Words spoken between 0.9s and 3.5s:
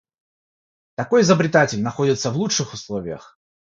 Такой изобретатель находится в лучших условиях.